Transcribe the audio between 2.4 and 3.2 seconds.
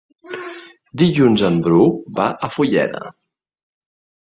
Fulleda.